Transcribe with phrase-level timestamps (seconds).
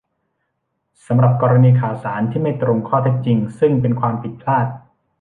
[1.05, 4.67] สำหรับกรณีข่าวสารที่ไม่ตรงข้อเท็จจริง ซึ่งเป็นความผิดพลาด